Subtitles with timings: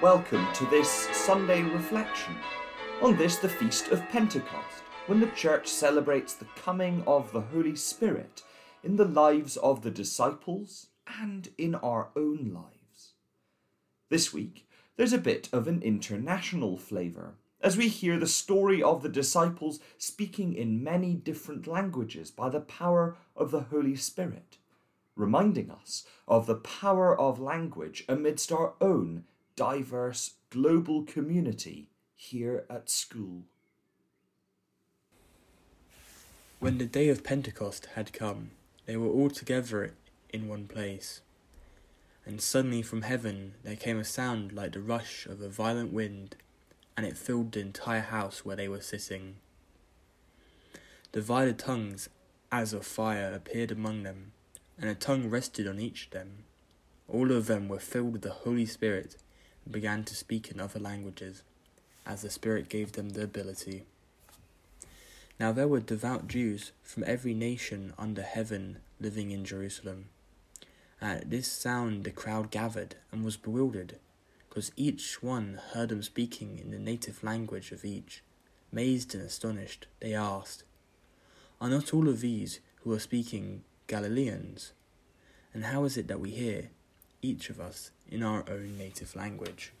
[0.00, 2.36] Welcome to this Sunday reflection
[3.02, 7.74] on this, the Feast of Pentecost, when the Church celebrates the coming of the Holy
[7.74, 8.44] Spirit
[8.84, 10.86] in the lives of the disciples
[11.20, 13.14] and in our own lives.
[14.08, 19.02] This week, there's a bit of an international flavour as we hear the story of
[19.02, 24.58] the disciples speaking in many different languages by the power of the Holy Spirit,
[25.16, 29.24] reminding us of the power of language amidst our own
[29.58, 33.42] diverse global community here at school.
[36.60, 38.52] When the day of Pentecost had come,
[38.86, 39.94] they were all together
[40.30, 41.22] in one place.
[42.24, 46.36] And suddenly from heaven there came a sound like the rush of a violent wind,
[46.96, 49.38] and it filled the entire house where they were sitting.
[51.10, 52.08] Divided tongues
[52.52, 54.30] as of fire appeared among them,
[54.80, 56.44] and a tongue rested on each of them.
[57.08, 59.16] All of them were filled with the Holy Spirit
[59.70, 61.42] began to speak in other languages,
[62.06, 63.84] as the Spirit gave them the ability.
[65.38, 70.06] Now there were devout Jews from every nation under heaven living in Jerusalem.
[71.00, 73.98] At this sound the crowd gathered and was bewildered,
[74.48, 78.22] because each one heard them speaking in the native language of each.
[78.72, 80.64] Amazed and astonished, they asked,
[81.60, 84.72] Are not all of these who are speaking Galileans?
[85.54, 86.70] And how is it that we hear,
[87.22, 89.72] each of us, in our own native language.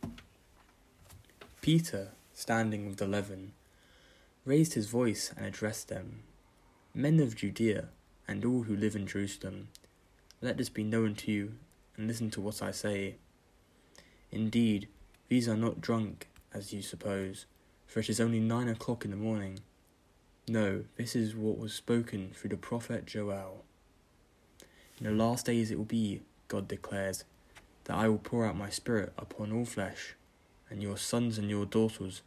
[1.60, 3.52] Peter, standing with the eleven,
[4.44, 6.22] raised his voice and addressed them
[6.94, 7.90] Men of Judea,
[8.26, 9.68] and all who live in Jerusalem,
[10.40, 11.52] let this be known to you,
[11.96, 13.16] and listen to what I say.
[14.32, 14.88] Indeed,
[15.28, 17.46] these are not drunk, as you suppose,
[17.86, 19.60] for it is only nine o'clock in the morning.
[20.48, 23.64] No, this is what was spoken through the prophet Joel.
[24.98, 27.24] In the last days it will be, God declares,
[27.84, 30.14] that I will pour out my Spirit upon all flesh,
[30.68, 32.22] and your sons and your daughters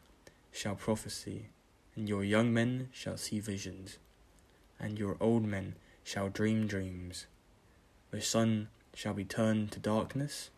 [0.51, 1.47] shall prophesy,
[1.95, 3.97] and your young men shall see visions,
[4.79, 7.27] and your old men shall dream dreams.
[8.11, 10.49] The sun shall be turned to darkness,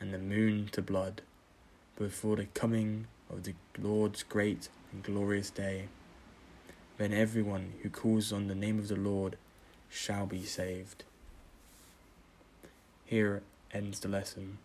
[0.00, 1.22] and the moon to blood,
[1.96, 5.88] before the coming of the Lord's great and glorious day.
[6.98, 9.36] Then everyone who calls on the name of the Lord
[9.88, 11.04] shall be saved.
[13.06, 14.58] Here ends the lesson.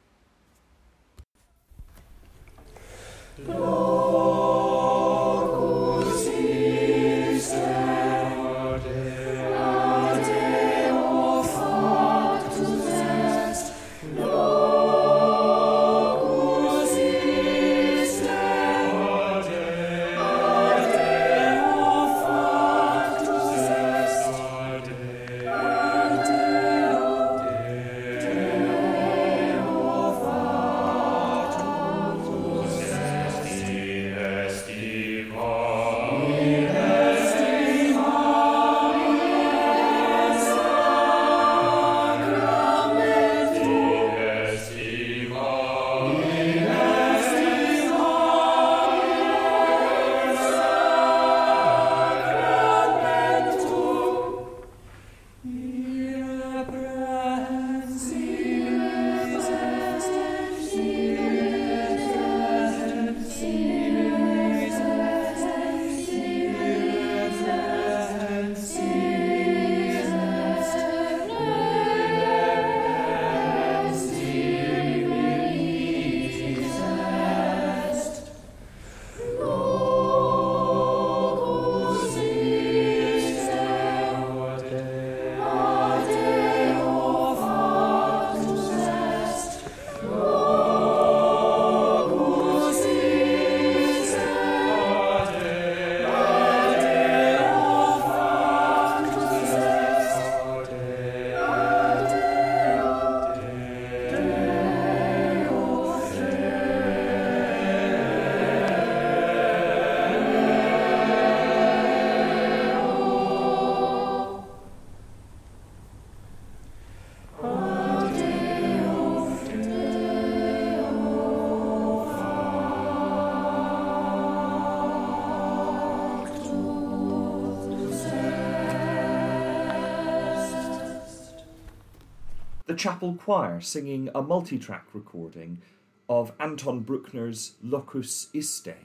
[132.72, 135.62] The chapel choir singing a multi track recording
[136.08, 138.78] of Anton Bruckner's Locus Iste.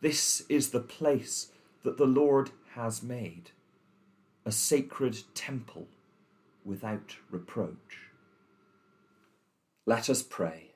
[0.00, 1.50] This is the place
[1.82, 3.50] that the Lord has made,
[4.46, 5.88] a sacred temple
[6.64, 8.12] without reproach.
[9.84, 10.74] Let us pray.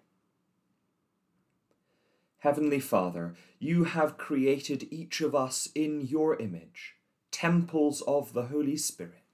[2.38, 6.96] Heavenly Father, you have created each of us in your image,
[7.30, 9.27] temples of the Holy Spirit.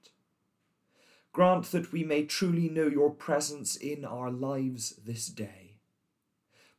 [1.35, 5.73] Grant that we may truly know your presence in our lives this day.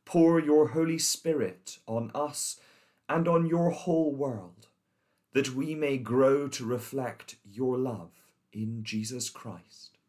[0.03, 2.59] Pour your Holy Spirit on us
[3.07, 4.65] and on your whole world,
[5.33, 8.09] that we may grow to reflect your love
[8.51, 9.99] in Jesus Christ.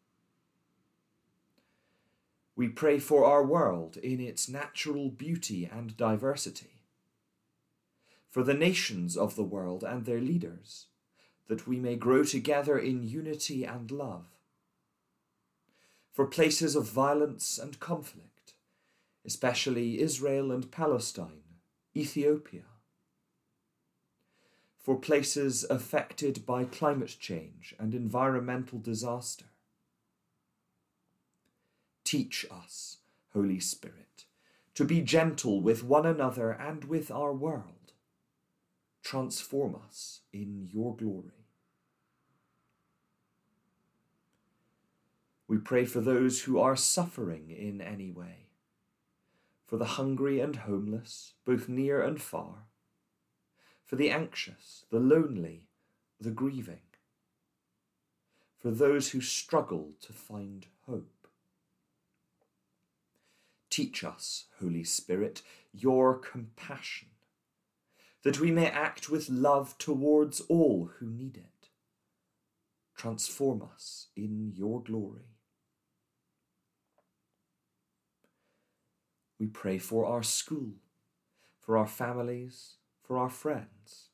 [2.55, 6.81] We pray for our world in its natural beauty and diversity,
[8.31, 10.87] for the nations of the world and their leaders,
[11.49, 14.25] that we may grow together in unity and love,
[16.19, 18.53] for places of violence and conflict,
[19.25, 21.61] especially Israel and Palestine,
[21.95, 22.65] Ethiopia,
[24.77, 29.45] for places affected by climate change and environmental disaster,
[32.03, 32.97] Teach us,
[33.31, 34.25] Holy Spirit,
[34.75, 37.93] to be gentle with one another and with our world.
[39.03, 41.38] Transform us in your glory.
[45.49, 48.49] We pray for those who are suffering in any way,
[49.65, 52.67] for the hungry and homeless, both near and far,
[53.83, 55.69] for the anxious, the lonely,
[56.21, 56.83] the grieving,
[58.59, 61.27] for those who struggle to find hope.
[63.71, 65.41] Teach us, Holy Spirit,
[65.73, 67.07] your compassion,
[68.23, 71.69] that we may act with love towards all who need it.
[72.95, 75.38] Transform us in your glory.
[79.39, 80.73] We pray for our school,
[81.59, 84.09] for our families, for our friends,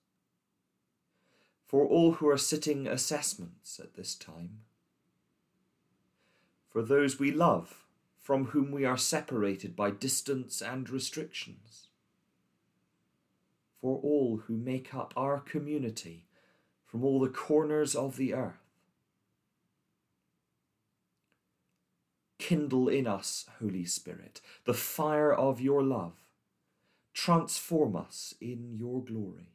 [1.66, 4.60] for all who are sitting assessments at this time,
[6.70, 7.86] for those we love
[8.26, 11.90] from whom we are separated by distance and restrictions.
[13.80, 16.26] For all who make up our community
[16.88, 18.65] from all the corners of the earth.
[22.38, 26.14] Kindle in us, Holy Spirit, the fire of your love.
[27.14, 29.54] Transform us in your glory.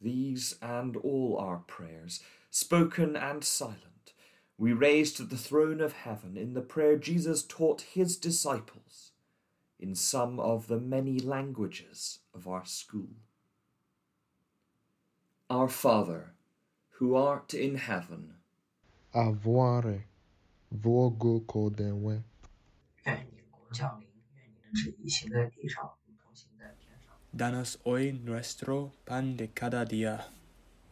[0.00, 2.20] These and all our prayers,
[2.50, 4.12] spoken and silent,
[4.58, 9.12] we raise to the throne of heaven in the prayer Jesus taught his disciples
[9.78, 13.10] in some of the many languages of our school.
[15.50, 16.34] Our Father,
[16.98, 18.34] who art in heaven,
[19.14, 20.02] avare
[20.70, 22.22] vogo kodenwe.
[27.32, 30.24] Danos hoy nuestro pan de cada día.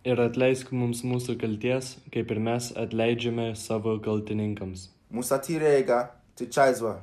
[0.05, 4.89] Ir atleisk mums mūsų kalties, kaip ir mes atleidžiame savo kaltininkams.
[5.11, 6.01] Musatirega
[6.35, 6.97] tichaizwa,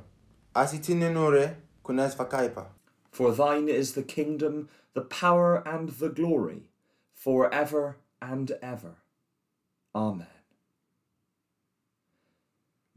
[0.54, 2.66] asitinenure kunes vakaipa.
[3.10, 6.68] For thine is the kingdom, the power, and the glory,
[7.14, 8.96] for ever and ever.
[9.94, 10.39] Amen.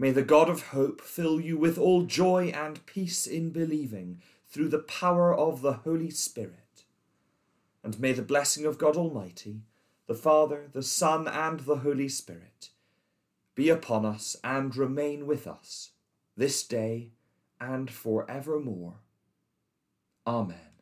[0.04, 4.68] May the God of hope fill you with all joy and peace in believing through
[4.68, 6.84] the power of the Holy Spirit.
[7.86, 9.62] And may the blessing of God Almighty,
[10.08, 12.72] the Father, the Son, and the Holy Spirit,
[13.56, 15.92] be upon us and remain with us
[16.36, 17.12] this day
[17.62, 18.96] and for evermore.
[20.28, 20.73] Amen.